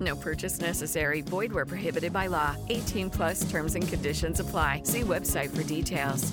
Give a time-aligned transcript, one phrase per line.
[0.00, 1.20] No purchase necessary.
[1.20, 2.56] Void where prohibited by law.
[2.68, 4.82] 18 plus terms and conditions apply.
[4.84, 6.32] See website for details.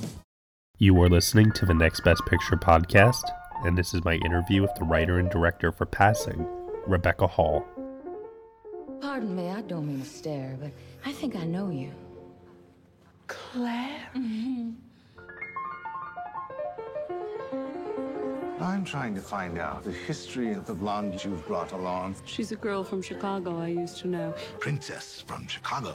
[0.79, 3.23] You are listening to the Next Best Picture podcast,
[3.63, 6.47] and this is my interview with the writer and director for Passing,
[6.85, 7.65] Rebecca Hall.
[9.01, 10.71] Pardon me, I don't mean to stare, but
[11.03, 11.91] I think I know you.
[13.25, 14.07] Claire?
[14.15, 14.71] Mm-hmm.
[18.59, 22.15] I'm trying to find out the history of the blonde you've brought along.
[22.25, 24.33] She's a girl from Chicago I used to know.
[24.59, 25.93] Princess from Chicago.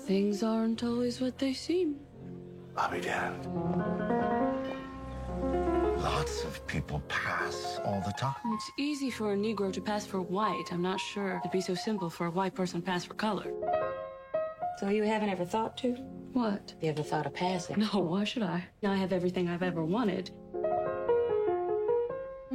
[0.00, 1.96] Things aren't always what they seem.
[2.76, 3.44] I'll be damned.
[6.00, 8.36] Lots of people pass all the time.
[8.46, 10.66] It's easy for a Negro to pass for white.
[10.70, 13.52] I'm not sure it'd be so simple for a white person to pass for color.
[14.78, 15.96] So you haven't ever thought to?
[16.34, 16.74] What?
[16.82, 17.78] You ever thought of passing?
[17.78, 18.62] No, why should I?
[18.82, 20.30] Now I have everything I've ever wanted.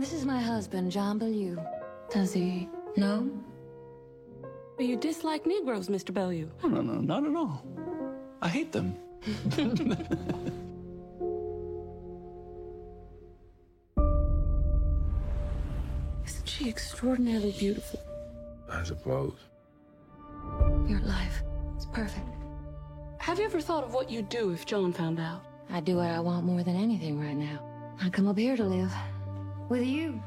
[0.02, 1.64] This is my husband, John Bellew.
[2.10, 2.68] Does he?
[2.98, 3.30] know?
[4.76, 6.12] But you dislike Negroes, Mr.
[6.12, 6.50] Bellew.
[6.64, 7.64] No, no, no, not at all.
[8.42, 8.96] I hate them.
[16.26, 18.00] Isn't she extraordinarily beautiful?
[18.72, 19.38] I suppose.
[20.88, 21.44] Your life
[21.78, 22.26] is perfect.
[23.20, 25.44] Have you ever thought of what you'd do if John found out?
[25.70, 27.60] I'd do what I want more than anything right now.
[28.02, 28.92] I come up here to live.
[29.72, 30.22] With you.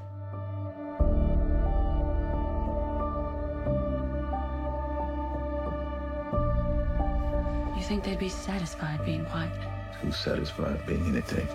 [7.76, 9.50] You think they'd be satisfied being white?
[10.00, 11.46] Who's satisfied being anything?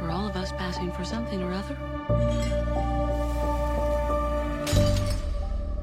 [0.00, 1.76] We're all of us passing for something or other.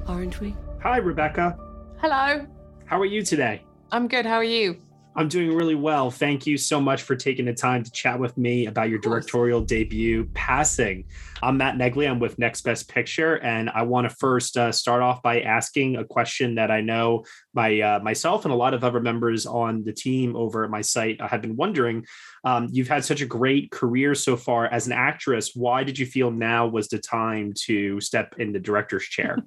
[0.08, 0.56] Aren't we?
[0.82, 1.58] Hi, Rebecca.
[1.98, 2.48] Hello.
[2.86, 3.64] How are you today?
[3.92, 4.26] I'm good.
[4.26, 4.82] How are you?
[5.14, 6.10] I'm doing really well.
[6.10, 9.60] Thank you so much for taking the time to chat with me about your directorial
[9.60, 11.04] debut, Passing.
[11.44, 12.10] I'm Matt Neglia.
[12.10, 15.98] I'm with Next Best Picture, and I want to first uh, start off by asking
[15.98, 19.84] a question that I know my uh, myself and a lot of other members on
[19.84, 22.06] the team over at my site have been wondering.
[22.46, 25.52] Um, you've had such a great career so far as an actress.
[25.54, 29.40] Why did you feel now was the time to step in the director's chair?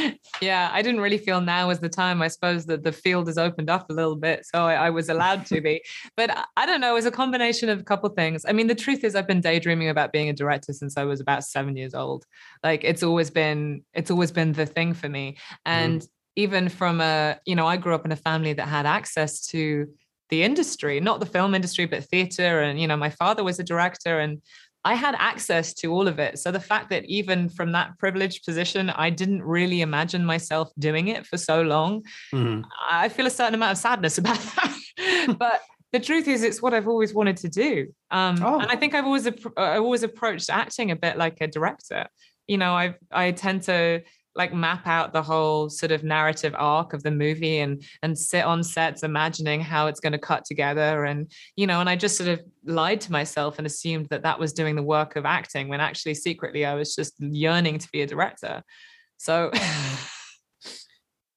[0.45, 2.21] yeah, I didn't really feel now was the time.
[2.23, 5.09] I suppose that the field has opened up a little bit, so I, I was
[5.09, 5.83] allowed to be.
[6.17, 8.45] But I, don't know, it was a combination of a couple of things.
[8.47, 11.21] I mean, the truth is, I've been daydreaming about being a director since I was
[11.21, 12.25] about seven years old.
[12.63, 15.39] Like it's always been, it's always been the thing for me.
[15.65, 16.09] And mm.
[16.37, 19.89] even from a, you know, I grew up in a family that had access to
[20.31, 22.63] the industry, not the film industry, but theater.
[22.63, 24.41] And you know, my father was a director, and
[24.85, 26.39] I had access to all of it.
[26.39, 31.09] So the fact that even from that privileged position, I didn't really imagine myself doing
[31.09, 32.03] it for so long,
[32.33, 32.63] mm-hmm.
[32.89, 35.37] I feel a certain amount of sadness about that.
[35.39, 35.63] but
[35.93, 37.87] the truth is, it's what I've always wanted to do.
[38.11, 38.59] Um, oh.
[38.59, 42.09] And I think I've always, I've always approached acting a bit like a director.
[42.47, 44.03] You know, I I tend to
[44.37, 48.45] like map out the whole sort of narrative arc of the movie and and sit
[48.45, 51.05] on sets imagining how it's going to cut together.
[51.05, 54.39] And you know and i just sort of lied to myself and assumed that that
[54.39, 58.03] was doing the work of acting when actually secretly i was just yearning to be
[58.03, 58.63] a director.
[59.19, 59.51] So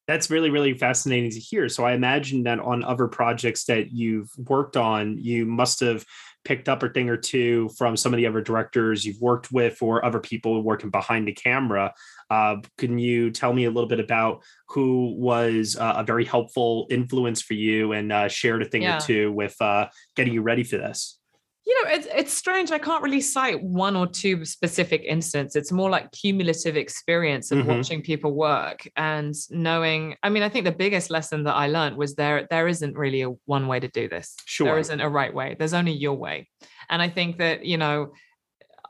[0.07, 4.29] that's really really fascinating to hear so i imagine that on other projects that you've
[4.47, 6.05] worked on you must have
[6.47, 9.81] picked up a thing or two from some of the other directors you've worked with
[9.81, 11.93] or other people working behind the camera.
[12.29, 16.87] Uh, can you tell me a little bit about who was uh, a very helpful
[16.89, 18.95] influence for you and uh, shared a thing yeah.
[18.95, 21.19] or two with uh, getting you ready for this?
[21.67, 25.71] You know it's it's strange i can't really cite one or two specific instances it's
[25.71, 27.69] more like cumulative experience of mm-hmm.
[27.69, 31.97] watching people work and knowing i mean i think the biggest lesson that i learned
[31.97, 34.35] was there there isn't really a one way to do this.
[34.45, 34.67] Sure.
[34.67, 35.55] there isn't a right way.
[35.57, 36.49] There's only your way.
[36.89, 38.13] And i think that you know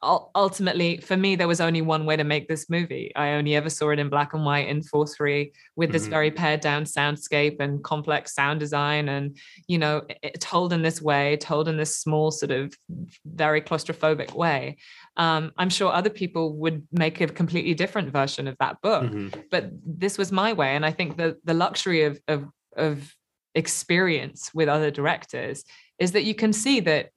[0.04, 3.70] ultimately for me there was only one way to make this movie i only ever
[3.70, 6.10] saw it in black and white in 4-3 with this Mhm.
[6.10, 11.02] very pared down soundscape and complex sound design and you know it- told in this
[11.02, 12.74] way told in this small sort of
[13.26, 14.78] very claustrophobic way
[15.18, 19.44] um, i'm sure other people would make a completely different version of that book Mhm.
[19.50, 22.46] but this was my way and i think the the luxury of of
[22.76, 23.14] of
[23.56, 25.64] experience with other directors
[26.00, 27.10] is that you can see that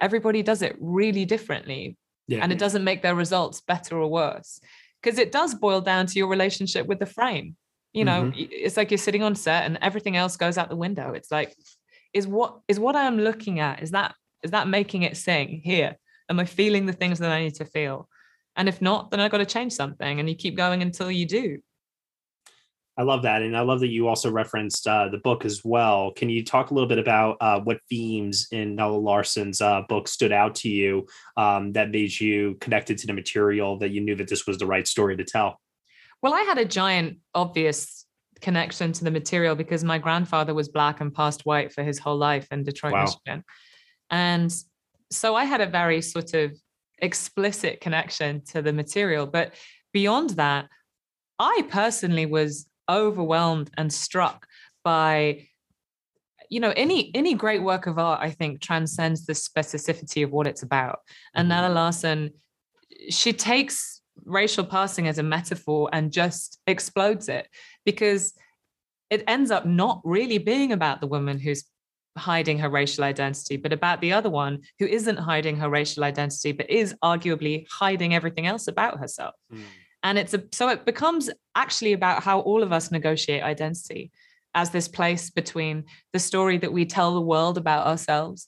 [0.00, 1.96] everybody does it really differently
[2.28, 2.38] Yeah.
[2.42, 4.60] and it doesn't make their results better or worse
[5.02, 7.56] because it does boil down to your relationship with the frame.
[7.92, 8.48] You know Mhm.
[8.50, 11.12] it's like you're sitting on set and everything else goes out the window.
[11.12, 11.54] It's like
[12.14, 15.96] is what is what i'm looking at is that is that making it sing here?
[16.30, 18.08] Am i feeling the things that i need to feel?
[18.56, 21.26] And if not then i've got to change something and you keep going until you
[21.26, 21.58] do
[22.98, 26.12] I love that, and I love that you also referenced uh, the book as well.
[26.12, 30.08] Can you talk a little bit about uh, what themes in Nella Larsen's uh, book
[30.08, 31.06] stood out to you
[31.38, 34.66] um, that made you connected to the material that you knew that this was the
[34.66, 35.58] right story to tell?
[36.22, 38.06] Well, I had a giant, obvious
[38.42, 42.18] connection to the material because my grandfather was black and passed white for his whole
[42.18, 43.04] life in Detroit, Wow.
[43.04, 43.44] Michigan.
[44.10, 44.54] And
[45.10, 46.52] so I had a very sort of
[46.98, 49.26] explicit connection to the material.
[49.26, 49.54] But
[49.92, 50.68] beyond that,
[51.38, 54.46] I personally was overwhelmed and struck
[54.84, 55.46] by
[56.48, 60.46] you know any any great work of art i think transcends the specificity of what
[60.46, 61.00] it's about.
[61.34, 61.60] And mm-hmm.
[61.60, 62.30] nella larsen
[63.08, 67.48] she takes racial passing as a metaphor and just explodes it
[67.84, 68.34] because
[69.10, 71.64] it ends up not really being about the woman who's
[72.18, 76.52] hiding her racial identity but about the other one who isn't hiding her racial identity
[76.52, 79.62] but is arguably hiding everything else about herself mm.
[80.02, 84.10] And it's a, so it becomes actually about how all of us negotiate identity
[84.54, 88.46] as this place between the story that we tell the world about ourselves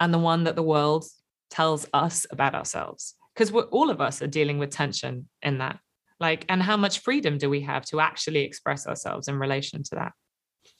[0.00, 1.04] and the one that the world
[1.50, 3.14] tells us about ourselves.
[3.34, 5.78] Because all of us are dealing with tension in that.
[6.20, 9.94] Like and how much freedom do we have to actually express ourselves in relation to
[9.94, 10.12] that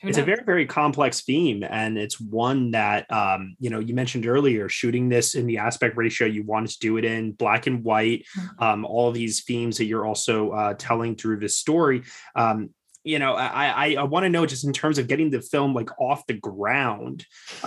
[0.02, 3.94] Who it's a very very complex theme and it's one that um, you know you
[3.94, 7.66] mentioned earlier shooting this in the aspect ratio you wanted to do it in black
[7.66, 8.24] and white
[8.60, 12.04] um, all these themes that you're also uh, telling through this story.
[12.36, 12.70] Um,
[13.04, 15.72] you know i i, I want to know just in terms of getting the film
[15.72, 17.24] like off the ground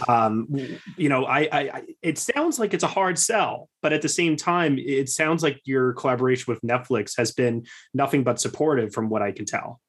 [0.08, 0.48] um
[0.98, 4.10] you know I, I i it sounds like it's a hard sell but at the
[4.10, 9.10] same time it sounds like your collaboration with netflix has been nothing but supportive from
[9.10, 9.80] what i can tell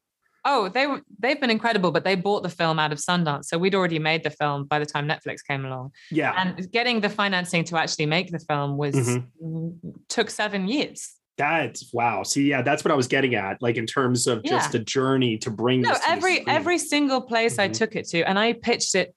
[0.44, 0.86] Oh, they
[1.20, 3.44] they've been incredible, but they bought the film out of Sundance.
[3.44, 5.92] So we'd already made the film by the time Netflix came along.
[6.10, 9.80] yeah And getting the financing to actually make the film was Mhm.
[10.08, 11.14] took seven years.
[11.38, 12.24] That's wow.
[12.24, 13.62] See, yeah, that's what I was getting at.
[13.62, 17.68] Like in terms of just the journey to bring No, every every single place I
[17.68, 17.74] Mhm.
[17.74, 19.14] took it to, and I pitched it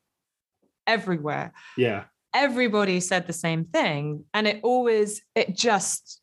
[0.87, 1.53] everywhere.
[1.77, 2.03] yeah.
[2.33, 6.21] Everybody said the same thing, and it always it just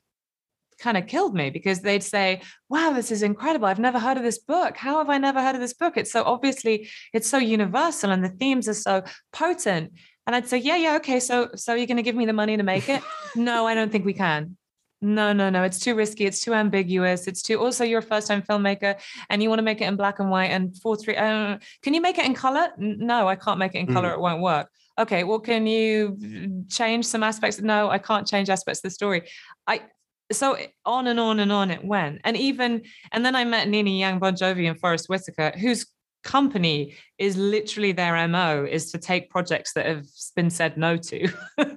[0.83, 3.67] kind of killed me because they'd say, "Wow, this is incredible!
[3.67, 4.77] I've never heard of this book.
[4.77, 5.97] How have I never heard of this book?
[5.97, 9.03] It's so obviously it's so universal, and the themes are so
[9.33, 9.93] potent."
[10.27, 11.21] And I'd say, "Yeah, yeah, okay.
[11.21, 13.03] So, so you're going to give me the money to make it?
[13.37, 14.57] no, I don't think we can.
[15.01, 15.65] No, no, no.
[15.65, 16.27] It's too risky.
[16.27, 17.27] It's too ambiguous.
[17.27, 17.59] It's too.
[17.59, 18.95] Also, you're a first-time filmmaker,
[19.31, 21.17] and you want to make it in black and white and four three.
[21.17, 22.69] Uh, can you make it in color?
[22.79, 24.11] No, I can't make it in color.
[24.11, 24.15] Mm.
[24.15, 24.69] It won't work.
[24.99, 27.61] Okay, well, can you change some aspects?
[27.61, 29.23] No, I can't change aspects of the story.
[29.67, 29.81] I
[30.33, 32.83] so on and on and on it went, and even
[33.13, 35.87] and then I met Nina Yang Bongiovi and Forest Whitaker, whose
[36.23, 40.07] company is literally their mo is to take projects that have
[40.37, 41.29] been said no to.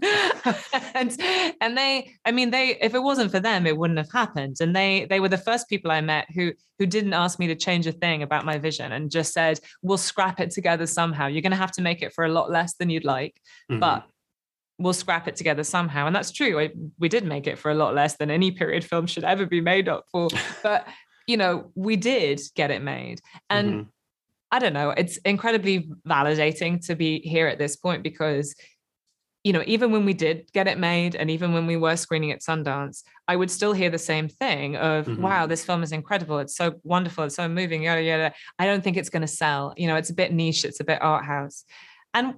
[0.93, 1.19] And
[1.59, 4.57] and they i mean they if it wasn't for them it wouldn't have happened.
[4.59, 7.55] And they they were the first people i met who who didn't ask me to
[7.55, 11.25] change a thing about my vision and just said we'll scrap it together somehow.
[11.27, 13.35] You're going to have to make it for a lot less than you'd like.
[13.71, 13.79] Mhm.
[13.79, 14.05] but
[14.77, 17.75] we'll scrap it together somehow and that's true I, we did make it for a
[17.75, 20.27] lot less than any period film should ever be made up for
[20.63, 20.85] but
[21.27, 23.87] you know we did get it made and Mhm.
[24.51, 24.91] I don't know.
[24.91, 28.55] It's incredibly validating to be here at this point because,
[29.43, 32.31] you know, even when we did get it made and even when we were screening
[32.31, 35.17] at Sundance, I would still hear the same thing of, Mhm.
[35.17, 36.37] wow, this film is incredible.
[36.39, 37.25] It's so wonderful.
[37.25, 38.33] It's so moving, yada, yada.
[38.57, 39.73] I don't think it's going to sell.
[39.75, 41.65] You know, it's a bit niche, it's a bit art house.
[42.13, 42.35] And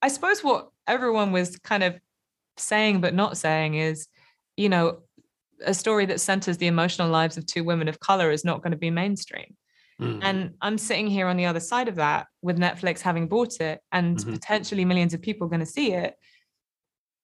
[0.00, 1.98] I suppose what everyone was kind of
[2.56, 4.08] saying but not saying is,
[4.56, 5.00] you know,
[5.64, 8.72] a story that centers the emotional lives of two women of color is not going
[8.72, 9.56] to be mainstream.
[10.00, 10.18] Mhm.
[10.22, 13.80] And I'm sitting here on the other side of that with Netflix having bought it
[13.92, 14.32] and Mhm.
[14.32, 16.14] potentially millions of people going to see it.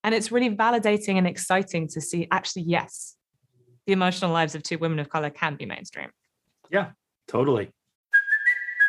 [0.04, 3.16] And it's really validating and exciting to see actually, yes,
[3.86, 6.10] the emotional lives of two women of color can be mainstream.
[6.70, 6.92] yeah,
[7.26, 7.72] totally.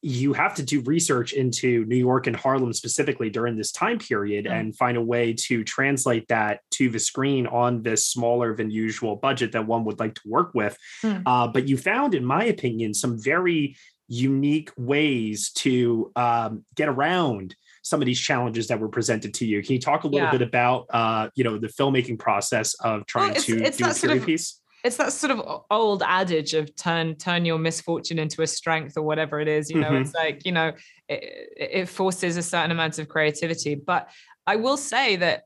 [0.00, 4.44] you have to do research into New York and Harlem specifically during this time period
[4.44, 4.52] Mm.
[4.52, 9.16] and find a way to translate that to the screen on this smaller than usual
[9.16, 10.76] budget that one would like to work with.
[11.02, 11.22] Mm.
[11.26, 13.76] Uh, but you found, in my opinion, some very
[14.06, 19.62] unique ways to um, get around some of these challenges that were presented to you.
[19.62, 20.30] Can you talk a little Yeah.
[20.32, 24.16] bit about, uh, you know, the filmmaking process of trying it's- to it's do a
[24.16, 24.60] of- piece?
[24.84, 29.02] It's that sort of old adage of turn turn your misfortune into a strength or
[29.02, 30.00] whatever it is you know Mhm.
[30.02, 30.72] it's like you know
[31.08, 31.20] it,
[31.56, 33.74] it forces a certain amount of creativity.
[33.74, 34.08] But
[34.46, 35.42] i will say that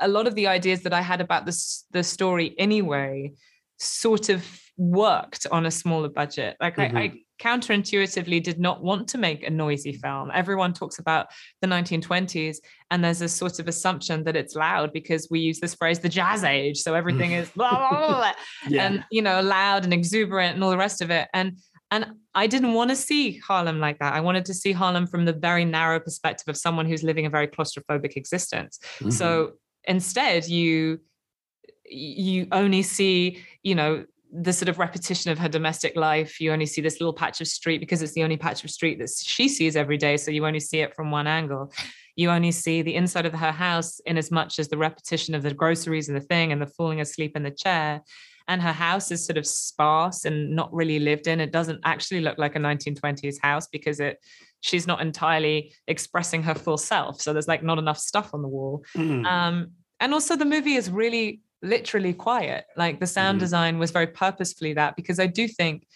[0.00, 3.32] a lot of the ideas that i had about this the story anyway
[3.78, 4.44] sort of
[4.76, 6.56] worked on a smaller budget.
[6.60, 11.28] Like I, I counterintuitively did not want to make a noisy film everyone talks about
[11.60, 12.58] the 1920s
[12.90, 16.08] and there's a sort of assumption that it's loud because we use this phrase the
[16.08, 18.32] jazz age so everything is blah, blah, blah, blah,
[18.68, 18.86] Yeah.
[18.86, 21.58] and you know loud and exuberant and all the rest of it and
[21.90, 24.12] and I didn't want to see Harlem like that.
[24.12, 27.30] I wanted to see Harlem from the very narrow perspective of someone who's living a
[27.30, 28.78] very claustrophobic existence.
[28.98, 29.10] Mm-hmm.
[29.10, 29.52] So
[29.84, 31.00] instead, you
[31.90, 36.40] you only see, you know, the sort of repetition of her domestic life.
[36.40, 38.98] You only see this little patch of street because it's the only patch of street
[38.98, 40.16] that she sees every day.
[40.16, 41.72] So you only see it from one angle.
[42.16, 45.42] You only see the inside of her house in as much as the repetition of
[45.42, 48.02] the groceries and the thing and the falling asleep in the chair.
[48.48, 51.40] And her house is sort of sparse and not really lived in.
[51.40, 54.18] It doesn't actually look like a 1920s house because it
[54.60, 57.20] she's not entirely expressing her full self.
[57.20, 58.84] So there's like not enough stuff on the wall.
[58.96, 59.24] Mm.
[59.24, 59.70] Um,
[60.00, 62.64] and also the movie is really literally quiet.
[62.76, 63.40] Like the sound Mhm.
[63.40, 65.86] design was very purposefully that because I do think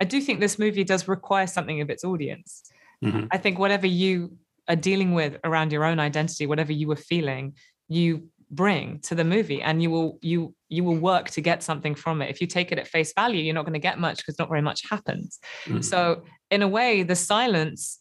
[0.00, 2.62] I do think this movie does require something of its audience.
[3.04, 3.26] Mhm.
[3.32, 4.36] I think whatever you
[4.68, 7.54] are dealing with around your own identity, whatever you were feeling,
[7.88, 11.94] you bring to the movie and you will you you will work to get something
[11.94, 14.16] from it if you take it at face value you're not going to get much
[14.18, 15.84] because not very much happens Mhm.
[15.84, 18.00] so in a way the silence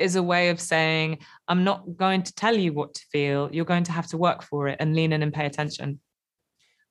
[0.00, 3.64] is a way of saying i'm not going to tell you what to feel you're
[3.64, 6.00] going to have to work for it and lean in and pay attention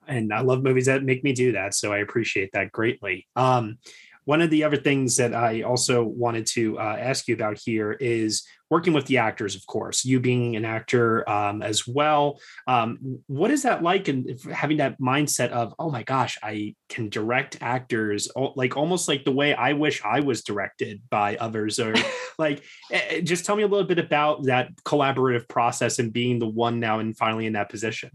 [0.09, 1.73] and I love movies that make me do that.
[1.75, 3.27] So I appreciate that greatly.
[3.35, 3.77] Um,
[4.25, 7.93] one of the other things that I also wanted to uh, ask you about here
[7.93, 12.39] is working with the actors, of course, you being an actor um, as well.
[12.67, 14.07] Um, what is that like?
[14.07, 19.25] And having that mindset of, oh my gosh, I can direct actors, like almost like
[19.25, 21.95] the way I wish I was directed by others, or
[22.37, 26.39] like, eh, eh, just tell me a little bit about that collaborative process and being
[26.39, 28.11] the one now and finally in that position.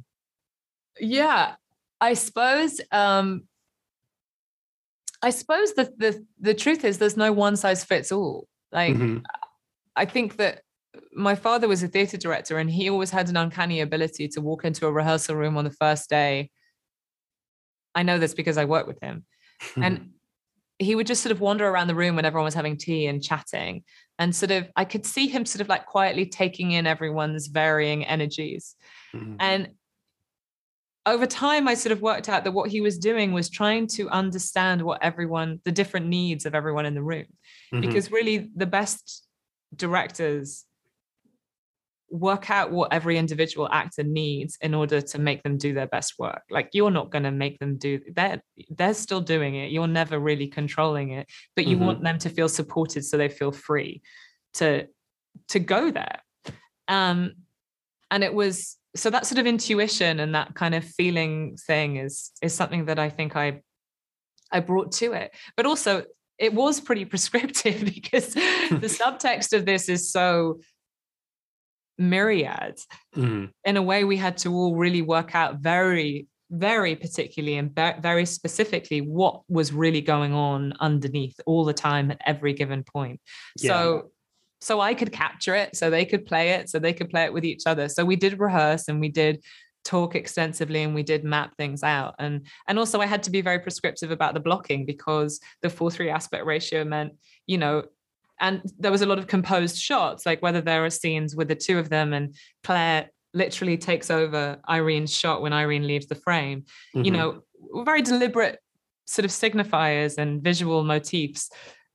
[1.00, 1.54] yeah
[2.00, 3.42] i suppose um
[5.22, 9.22] i suppose the the, the truth is there's no one size fits all like Mhm.
[9.96, 10.62] I think that
[11.12, 14.64] my father was a theatre director and he always had an uncanny ability to walk
[14.64, 16.50] into a rehearsal room on the first day.
[17.94, 19.24] I know this because I work with him.
[19.76, 20.10] and
[20.78, 23.22] he would just sort of wander around the room when everyone was having tea and
[23.22, 23.84] chatting.
[24.18, 28.04] And sort of, I could see him sort of like quietly taking in everyone's varying
[28.04, 28.74] energies.
[29.14, 29.36] Mhm.
[29.38, 29.68] And
[31.06, 34.08] over time, I sort of worked out that what he was doing was trying to
[34.08, 37.26] understand what everyone, the different needs of everyone in the room
[37.72, 37.82] Mhm.
[37.82, 39.23] because really the best
[39.76, 40.64] directors
[42.10, 46.14] work out what every individual actor needs in order to make them do their best
[46.18, 46.42] work.
[46.50, 49.72] Like you're not going to make them do that they're still doing it.
[49.72, 51.26] You're never really controlling it
[51.56, 51.80] but you Mhm.
[51.86, 54.02] want them to feel supported so they feel free
[54.54, 54.86] to
[55.48, 56.20] to go there.
[56.86, 57.32] Um
[58.10, 62.30] and it was so that sort of intuition and that kind of feeling thing is
[62.42, 63.60] is something that i think i
[64.52, 65.34] i brought to it.
[65.56, 66.04] But also
[66.38, 70.60] it was pretty prescriptive because the subtext of this is so
[71.98, 72.78] myriad
[73.16, 73.50] Mhm.
[73.64, 78.26] in a way we had to all really work out very very particularly and very
[78.26, 83.20] specifically what was really going on underneath all the time at every given point.
[83.58, 83.70] Yeah.
[83.70, 84.10] So
[84.60, 87.32] so I could capture it, so they could play it, so they could play it
[87.32, 87.88] with each other.
[87.88, 89.42] So we did rehearse and we did
[89.84, 92.14] talk extensively and we did map things out.
[92.18, 96.12] And and also i had to be very prescriptive about the blocking because the 4-3
[96.12, 97.12] aspect ratio meant
[97.46, 97.84] you know
[98.40, 101.54] and there was a lot of composed shots like whether there are scenes with the
[101.54, 106.60] two of them and claire literally takes over irene's shot when irene leaves the frame.
[106.94, 107.04] Mm-hmm.
[107.04, 107.42] you know
[107.84, 108.58] very deliberate
[109.06, 111.50] sort of signifiers and visual motifs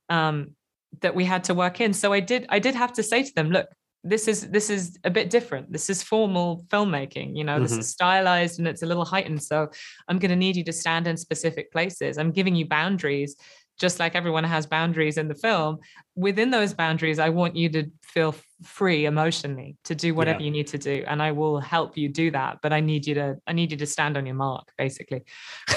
[0.08, 0.54] um,
[1.00, 1.92] that we had to work in.
[1.92, 3.68] So i did i did have to say to them look
[4.02, 5.70] this is this is a bit different.
[5.70, 7.62] This is formal filmmaking you know mm-hmm.
[7.62, 9.42] this is stylized and it's a little heightened.
[9.42, 9.68] So
[10.08, 12.18] i'm going to need you to stand in specific places.
[12.18, 13.36] I'm giving you boundaries
[13.78, 15.78] just like everyone has boundaries in the film.
[16.14, 20.46] Within those boundaries i want you to feel free emotionally to do whatever yeah.
[20.46, 23.14] you need to do and i will help you do that but i need you
[23.14, 25.22] to i need you to stand on your mark basically.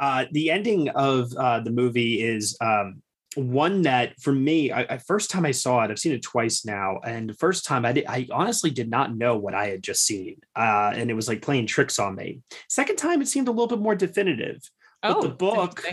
[0.00, 3.02] Uh, the ending of uh, the movie is um,
[3.36, 6.64] one that for me, I, I, first time I saw it, I've seen it twice
[6.64, 9.82] now, and the first time I did, I honestly did not know what I had
[9.82, 12.40] just seen, uh, and it was like playing tricks on me.
[12.68, 14.58] Second time, it seemed a little bit more definitive.
[15.02, 15.84] But oh, the book,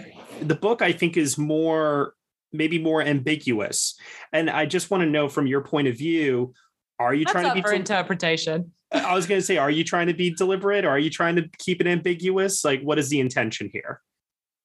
[0.42, 2.14] the book, I think is more
[2.52, 4.00] maybe more ambiguous,
[4.34, 6.54] and I just want to know from your point of view,
[6.98, 8.72] are you That's trying to be for interpretation?
[8.92, 11.36] I was going to say, are you trying to be deliberate, or are you trying
[11.36, 12.66] to keep it ambiguous?
[12.66, 14.02] Like, what is the intention here?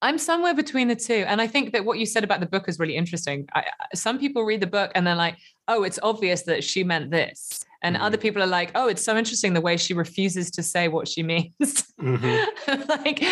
[0.02, 1.24] I'm somewhere between the two.
[1.26, 3.46] And I think that what you said about the book is really interesting.
[3.54, 7.12] I, some people read the book and they're like, oh, it's obvious that she meant
[7.12, 7.64] this.
[7.82, 8.04] And mm-hmm.
[8.04, 11.06] other people are like, oh, it's so interesting the way she refuses to say what
[11.06, 11.84] she means.
[12.00, 12.82] Mm-hmm.
[12.88, 13.24] like,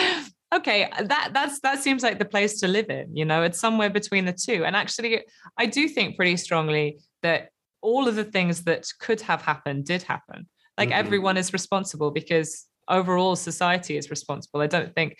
[0.55, 3.17] okay, that that's that seems like the place to live in.
[3.17, 4.65] You know, it's somewhere between the two.
[4.65, 5.25] And actually,
[5.59, 7.49] I do think pretty strongly that
[7.83, 10.47] all of the things that could have happened did happen.
[10.79, 10.99] Like mm-hmm.
[10.99, 14.61] everyone is responsible because overall society is responsible.
[14.61, 15.19] I don't think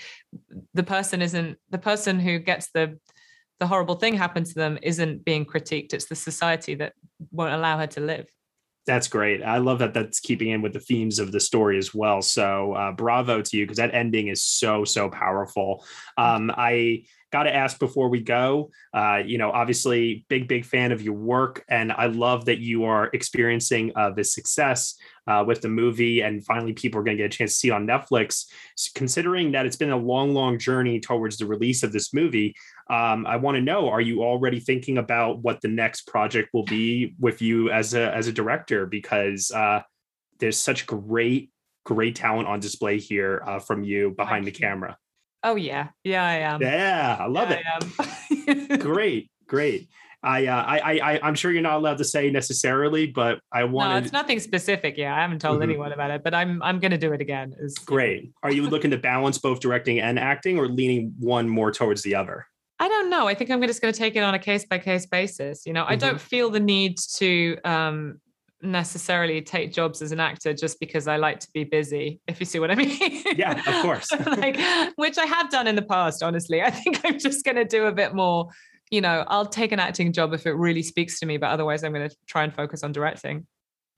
[0.75, 2.99] the person isn't the person who gets the
[3.61, 5.93] the horrible thing happen to them isn't being critiqued.
[5.93, 6.95] It's the society that
[7.31, 8.27] won't allow her to live.
[8.91, 9.41] That's great.
[9.41, 12.23] I love that that's keeping in with the themes of the story as well.
[12.23, 15.85] So uh, bravo to you because that ending is so so powerful.
[16.19, 18.73] Um, I got to ask before we go.
[18.93, 22.83] Uh, you know, obviously, big big fan of your work, and I love that you
[22.83, 24.97] are experiencing uh, the success
[25.29, 27.71] uh, with the movie, and finally people are going to get a chance to see
[27.71, 28.47] on Netflix.
[28.97, 32.57] Considering that it's been a long, long journey towards the release of this movie,
[32.91, 36.65] um, I want to know: Are you already thinking about what the next project will
[36.65, 38.85] be with you as a as a director?
[38.85, 39.83] Because uh,
[40.41, 41.51] there's such great,
[41.85, 44.97] great talent on display here uh, from you behind the camera.
[45.45, 46.61] Oh yeah, yeah, I am.
[46.61, 48.73] Yeah, I love yeah, it.
[48.73, 49.89] I great, great.
[50.23, 53.91] I, uh, I, I, I'm sure you're not allowed to say necessarily, but I want.
[53.91, 54.99] No, it's nothing specific.
[54.99, 55.71] Yeah, I haven't told mm-hmm.
[55.71, 57.55] anyone about it, but I'm, I'm going to do it again.
[57.59, 58.33] Is great.
[58.43, 62.17] Are you looking to balance both directing and acting, or leaning one more towards the
[62.17, 62.47] other?
[62.81, 63.29] I don't know.
[63.29, 65.67] I think I'm just going to take it on a case by case basis.
[65.67, 65.93] You know, mm-hmm.
[65.93, 68.21] I don't feel the need to um,
[68.63, 72.47] necessarily take jobs as an actor just because I like to be busy, if you
[72.47, 73.23] see what I mean.
[73.37, 74.11] Yeah, of course.
[74.27, 74.59] like,
[74.97, 76.63] which I have done in the past, honestly.
[76.63, 78.49] I think I'm just going to do a bit more,
[78.91, 81.85] you know, I'll take an acting job if it really speaks to me, but otherwise
[81.85, 83.47] I'm going to try and focus on directing.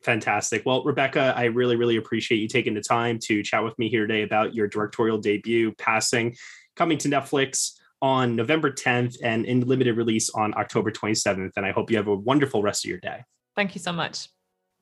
[0.03, 0.63] Fantastic.
[0.67, 4.09] Well, Rebecca, I really, really appreciate you taking the time to chat with me here
[4.09, 6.35] today about your directorial debut, Passing,
[6.75, 11.53] coming to Netflix on November 10th and in limited release on October 27th.
[11.57, 13.25] And I hope you have a wonderful rest of your day.
[13.57, 14.29] Thank you so much.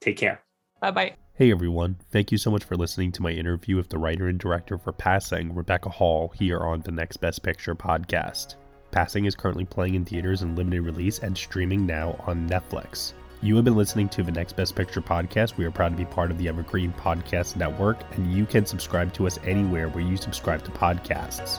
[0.01, 0.43] Take care.
[0.81, 1.15] Bye bye.
[1.35, 4.39] Hey everyone, thank you so much for listening to my interview with the writer and
[4.39, 8.57] director for Passing, Rebecca Hall, here on the Next Best Picture podcast.
[8.91, 13.15] Passing is currently playing in theaters in limited release and streaming now on Netflix.
[13.41, 15.57] You have been listening to the Next Best Picture podcast.
[15.57, 19.15] We are proud to be part of the Evergreen Podcast Network, and you can subscribe
[19.15, 21.59] to us anywhere where you subscribe to podcasts.